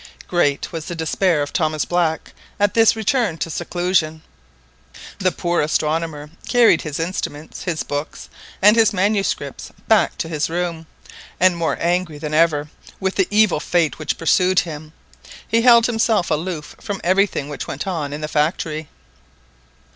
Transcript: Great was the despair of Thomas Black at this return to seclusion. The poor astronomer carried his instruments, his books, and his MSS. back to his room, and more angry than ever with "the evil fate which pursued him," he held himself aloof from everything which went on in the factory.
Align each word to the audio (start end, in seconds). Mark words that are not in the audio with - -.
Great 0.27 0.71
was 0.71 0.85
the 0.85 0.95
despair 0.95 1.43
of 1.43 1.53
Thomas 1.53 1.85
Black 1.85 2.33
at 2.59 2.73
this 2.73 2.95
return 2.95 3.37
to 3.37 3.51
seclusion. 3.51 4.23
The 5.19 5.31
poor 5.31 5.61
astronomer 5.61 6.31
carried 6.47 6.81
his 6.81 6.99
instruments, 6.99 7.65
his 7.65 7.83
books, 7.83 8.27
and 8.63 8.75
his 8.75 8.93
MSS. 8.93 9.71
back 9.87 10.17
to 10.17 10.27
his 10.27 10.49
room, 10.49 10.87
and 11.39 11.55
more 11.55 11.77
angry 11.79 12.17
than 12.17 12.33
ever 12.33 12.71
with 12.99 13.13
"the 13.13 13.27
evil 13.29 13.59
fate 13.59 13.99
which 13.99 14.17
pursued 14.17 14.61
him," 14.61 14.91
he 15.47 15.61
held 15.61 15.85
himself 15.85 16.31
aloof 16.31 16.75
from 16.81 16.99
everything 17.03 17.47
which 17.47 17.67
went 17.67 17.85
on 17.85 18.11
in 18.11 18.21
the 18.21 18.27
factory. 18.27 18.89